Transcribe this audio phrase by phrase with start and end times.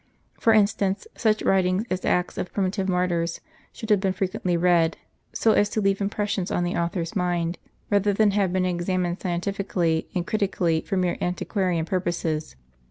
[0.39, 3.39] For instance, such writings as the Acts of primitive Martyrs
[3.71, 4.97] should have been frequently read,
[5.31, 7.59] so as to leave impressions on the author"' s mind,
[7.91, 12.55] rather than have been examined scientifically and critically for mere antiquarian purposes.